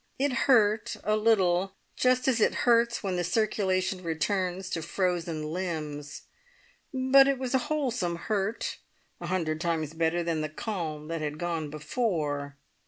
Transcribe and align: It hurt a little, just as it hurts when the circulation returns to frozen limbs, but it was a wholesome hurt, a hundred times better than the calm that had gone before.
It 0.17 0.33
hurt 0.49 0.97
a 1.03 1.15
little, 1.15 1.75
just 1.95 2.27
as 2.27 2.41
it 2.41 2.55
hurts 2.65 3.03
when 3.03 3.17
the 3.17 3.23
circulation 3.23 4.01
returns 4.01 4.67
to 4.71 4.81
frozen 4.81 5.43
limbs, 5.53 6.23
but 6.91 7.27
it 7.27 7.37
was 7.37 7.53
a 7.53 7.59
wholesome 7.69 8.15
hurt, 8.15 8.79
a 9.19 9.27
hundred 9.27 9.61
times 9.61 9.93
better 9.93 10.23
than 10.23 10.41
the 10.41 10.49
calm 10.49 11.07
that 11.09 11.21
had 11.21 11.37
gone 11.37 11.69
before. 11.69 12.57